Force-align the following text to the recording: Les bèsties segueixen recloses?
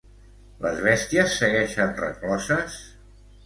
Les 0.65 0.79
bèsties 0.87 1.37
segueixen 1.43 1.95
recloses? 2.03 2.83